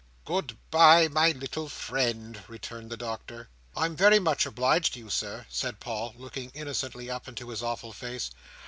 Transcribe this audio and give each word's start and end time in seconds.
"Good 0.25 0.57
bye, 0.71 1.07
my 1.09 1.29
little 1.29 1.69
friend," 1.69 2.41
returned 2.47 2.89
the 2.89 2.97
Doctor. 2.97 3.49
"I'm 3.77 3.95
very 3.95 4.17
much 4.17 4.47
obliged 4.47 4.93
to 4.95 4.99
you, 4.99 5.11
Sir," 5.11 5.45
said 5.47 5.79
Paul, 5.79 6.15
looking 6.17 6.49
innocently 6.55 7.07
up 7.11 7.27
into 7.27 7.49
his 7.49 7.61
awful 7.61 7.93
face. 7.93 8.31